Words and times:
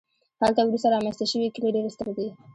هلته 0.41 0.61
وروسته 0.63 0.87
رامنځته 0.95 1.25
شوي 1.31 1.47
کلي 1.55 1.69
ډېر 1.75 1.85
ستر 1.95 2.07
دي 2.17 2.27